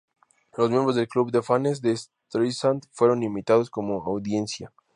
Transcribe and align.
Los 0.57 0.71
miembros 0.71 0.95
del 0.95 1.07
club 1.07 1.29
de 1.29 1.43
fanes 1.43 1.79
de 1.79 1.95
Streisand 1.95 2.85
fueron 2.91 3.21
invitados 3.21 3.69
como 3.69 4.03
audiencia. 4.03 4.73